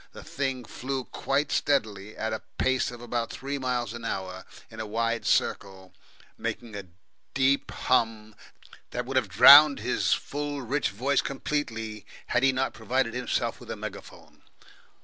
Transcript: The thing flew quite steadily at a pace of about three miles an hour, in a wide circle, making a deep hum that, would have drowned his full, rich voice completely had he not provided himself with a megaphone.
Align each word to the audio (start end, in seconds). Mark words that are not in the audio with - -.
The 0.13 0.23
thing 0.23 0.65
flew 0.65 1.03
quite 1.03 1.51
steadily 1.51 2.17
at 2.17 2.33
a 2.33 2.41
pace 2.57 2.89
of 2.89 3.01
about 3.01 3.29
three 3.29 3.59
miles 3.59 3.93
an 3.93 4.03
hour, 4.03 4.45
in 4.71 4.79
a 4.79 4.85
wide 4.87 5.27
circle, 5.27 5.93
making 6.39 6.75
a 6.75 6.87
deep 7.35 7.69
hum 7.69 8.33
that, 8.89 9.05
would 9.05 9.15
have 9.15 9.29
drowned 9.29 9.81
his 9.81 10.11
full, 10.13 10.63
rich 10.63 10.89
voice 10.89 11.21
completely 11.21 12.07
had 12.25 12.41
he 12.41 12.51
not 12.51 12.73
provided 12.73 13.13
himself 13.13 13.59
with 13.59 13.69
a 13.69 13.75
megaphone. 13.75 14.41